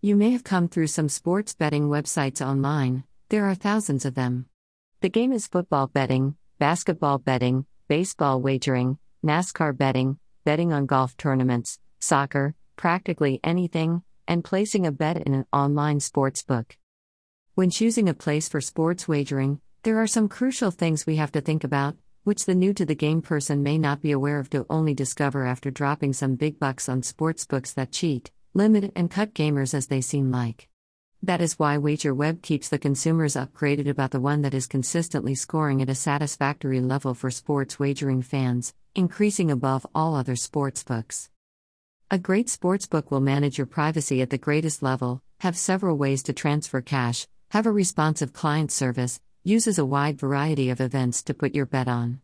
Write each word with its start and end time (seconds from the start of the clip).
You 0.00 0.14
may 0.14 0.30
have 0.30 0.44
come 0.44 0.68
through 0.68 0.86
some 0.86 1.08
sports 1.08 1.54
betting 1.54 1.88
websites 1.88 2.40
online, 2.40 3.02
there 3.30 3.46
are 3.46 3.56
thousands 3.56 4.04
of 4.04 4.14
them. 4.14 4.46
The 5.00 5.08
game 5.08 5.32
is 5.32 5.48
football 5.48 5.88
betting, 5.88 6.36
basketball 6.60 7.18
betting, 7.18 7.66
baseball 7.88 8.40
wagering, 8.40 8.98
NASCAR 9.26 9.76
betting, 9.76 10.20
betting 10.44 10.72
on 10.72 10.86
golf 10.86 11.16
tournaments, 11.16 11.80
soccer, 11.98 12.54
practically 12.76 13.40
anything, 13.42 14.04
and 14.28 14.44
placing 14.44 14.86
a 14.86 14.92
bet 14.92 15.16
in 15.16 15.34
an 15.34 15.46
online 15.52 15.98
sports 15.98 16.44
book. 16.44 16.76
When 17.56 17.68
choosing 17.68 18.08
a 18.08 18.14
place 18.14 18.48
for 18.48 18.60
sports 18.60 19.08
wagering, 19.08 19.60
there 19.82 19.98
are 19.98 20.06
some 20.06 20.28
crucial 20.28 20.70
things 20.70 21.06
we 21.06 21.16
have 21.16 21.32
to 21.32 21.40
think 21.40 21.64
about, 21.64 21.96
which 22.22 22.46
the 22.46 22.54
new 22.54 22.72
to 22.74 22.86
the 22.86 22.94
game 22.94 23.20
person 23.20 23.64
may 23.64 23.78
not 23.78 24.00
be 24.00 24.12
aware 24.12 24.38
of 24.38 24.48
to 24.50 24.64
only 24.70 24.94
discover 24.94 25.44
after 25.44 25.72
dropping 25.72 26.12
some 26.12 26.36
big 26.36 26.60
bucks 26.60 26.88
on 26.88 27.02
sportsbooks 27.02 27.74
that 27.74 27.90
cheat, 27.90 28.30
limit, 28.54 28.92
and 28.96 29.10
cut 29.10 29.34
gamers 29.34 29.74
as 29.74 29.86
they 29.86 30.00
seem 30.00 30.30
like. 30.30 30.68
That 31.22 31.40
is 31.40 31.58
why 31.58 31.78
WagerWeb 31.78 32.42
keeps 32.42 32.68
the 32.68 32.78
consumers 32.78 33.34
upgraded 33.34 33.88
about 33.88 34.12
the 34.12 34.20
one 34.20 34.42
that 34.42 34.54
is 34.54 34.66
consistently 34.66 35.34
scoring 35.34 35.82
at 35.82 35.90
a 35.90 35.94
satisfactory 35.94 36.80
level 36.80 37.12
for 37.12 37.30
sports 37.30 37.78
wagering 37.78 38.22
fans, 38.22 38.72
increasing 38.94 39.50
above 39.50 39.86
all 39.94 40.14
other 40.14 40.34
sportsbooks. 40.34 41.28
A 42.10 42.18
great 42.18 42.46
sportsbook 42.46 43.10
will 43.10 43.20
manage 43.20 43.58
your 43.58 43.66
privacy 43.66 44.22
at 44.22 44.30
the 44.30 44.38
greatest 44.38 44.82
level, 44.82 45.22
have 45.40 45.56
several 45.56 45.96
ways 45.96 46.22
to 46.22 46.32
transfer 46.32 46.80
cash, 46.80 47.26
have 47.50 47.66
a 47.66 47.72
responsive 47.72 48.32
client 48.32 48.70
service, 48.70 49.20
uses 49.42 49.78
a 49.78 49.84
wide 49.84 50.18
variety 50.18 50.70
of 50.70 50.80
events 50.80 51.22
to 51.24 51.34
put 51.34 51.54
your 51.54 51.66
bet 51.66 51.88
on. 51.88 52.20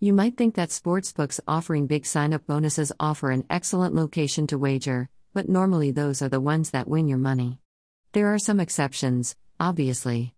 You 0.00 0.12
might 0.12 0.36
think 0.36 0.56
that 0.56 0.70
sportsbooks 0.70 1.38
offering 1.46 1.86
big 1.86 2.06
sign 2.06 2.32
up 2.32 2.46
bonuses 2.46 2.92
offer 2.98 3.30
an 3.30 3.44
excellent 3.48 3.94
location 3.94 4.48
to 4.48 4.58
wager, 4.58 5.08
but 5.34 5.48
normally 5.48 5.90
those 5.90 6.22
are 6.22 6.28
the 6.28 6.40
ones 6.40 6.70
that 6.70 6.88
win 6.88 7.08
your 7.08 7.18
money. 7.18 7.58
There 8.12 8.32
are 8.34 8.38
some 8.38 8.60
exceptions, 8.60 9.34
obviously. 9.58 10.34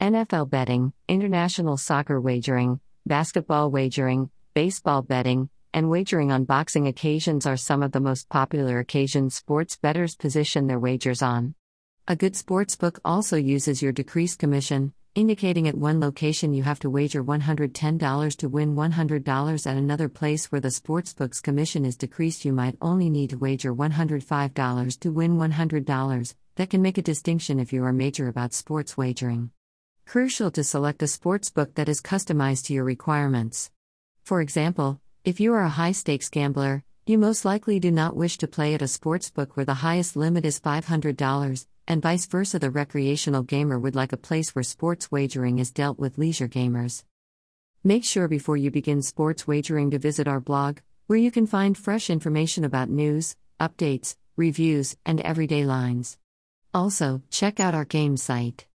NFL 0.00 0.50
betting, 0.50 0.92
international 1.08 1.76
soccer 1.76 2.20
wagering, 2.20 2.80
basketball 3.06 3.70
wagering, 3.70 4.30
baseball 4.54 5.02
betting, 5.02 5.48
and 5.72 5.88
wagering 5.88 6.32
on 6.32 6.44
boxing 6.44 6.86
occasions 6.86 7.46
are 7.46 7.56
some 7.56 7.82
of 7.82 7.92
the 7.92 8.00
most 8.00 8.28
popular 8.28 8.78
occasions 8.78 9.34
sports 9.34 9.76
bettors 9.76 10.16
position 10.16 10.66
their 10.66 10.78
wagers 10.78 11.22
on. 11.22 11.54
A 12.08 12.16
good 12.16 12.34
sportsbook 12.34 12.98
also 13.04 13.36
uses 13.36 13.82
your 13.82 13.92
decreased 13.92 14.38
commission, 14.38 14.92
indicating 15.14 15.66
at 15.66 15.76
one 15.76 15.98
location 15.98 16.54
you 16.54 16.62
have 16.62 16.78
to 16.80 16.90
wager 16.90 17.24
$110 17.24 18.36
to 18.36 18.48
win 18.48 18.76
$100 18.76 19.66
at 19.66 19.76
another 19.76 20.08
place 20.08 20.52
where 20.52 20.60
the 20.60 20.68
sportsbook's 20.68 21.40
commission 21.40 21.84
is 21.84 21.96
decreased. 21.96 22.44
You 22.44 22.52
might 22.52 22.76
only 22.80 23.10
need 23.10 23.30
to 23.30 23.38
wager 23.38 23.74
$105 23.74 25.00
to 25.00 25.10
win 25.10 25.36
$100 25.38 26.34
that 26.56 26.70
can 26.70 26.82
make 26.82 26.98
a 26.98 27.02
distinction 27.02 27.58
if 27.58 27.72
you 27.72 27.84
are 27.84 27.92
major 27.92 28.28
about 28.28 28.52
sports 28.52 28.96
wagering. 28.96 29.50
Crucial 30.06 30.50
to 30.52 30.62
select 30.62 31.02
a 31.02 31.06
sportsbook 31.06 31.74
that 31.74 31.88
is 31.88 32.00
customized 32.00 32.66
to 32.66 32.74
your 32.74 32.84
requirements. 32.84 33.70
For 34.24 34.40
example 34.40 35.00
if 35.24 35.40
you 35.40 35.52
are 35.54 35.62
a 35.62 35.68
high 35.68 35.92
stakes 35.92 36.28
gambler 36.28 36.84
you 37.06 37.18
most 37.18 37.44
likely 37.44 37.80
do 37.80 37.90
not 37.90 38.14
wish 38.14 38.38
to 38.38 38.46
play 38.46 38.74
at 38.74 38.82
a 38.82 38.84
sportsbook 38.84 39.50
where 39.54 39.66
the 39.66 39.74
highest 39.74 40.14
limit 40.14 40.44
is 40.44 40.60
$500 40.60 41.66
and 41.90 42.00
vice 42.00 42.26
versa, 42.26 42.56
the 42.56 42.70
recreational 42.70 43.42
gamer 43.42 43.76
would 43.76 43.96
like 43.96 44.12
a 44.12 44.16
place 44.16 44.54
where 44.54 44.62
sports 44.62 45.10
wagering 45.10 45.58
is 45.58 45.72
dealt 45.72 45.98
with 45.98 46.18
leisure 46.18 46.46
gamers. 46.46 47.02
Make 47.82 48.04
sure 48.04 48.28
before 48.28 48.56
you 48.56 48.70
begin 48.70 49.02
sports 49.02 49.48
wagering 49.48 49.90
to 49.90 49.98
visit 49.98 50.28
our 50.28 50.38
blog, 50.38 50.78
where 51.08 51.18
you 51.18 51.32
can 51.32 51.48
find 51.48 51.76
fresh 51.76 52.08
information 52.08 52.62
about 52.62 52.90
news, 52.90 53.34
updates, 53.58 54.14
reviews, 54.36 54.96
and 55.04 55.20
everyday 55.22 55.64
lines. 55.64 56.16
Also, 56.72 57.22
check 57.28 57.58
out 57.58 57.74
our 57.74 57.84
game 57.84 58.16
site. 58.16 58.66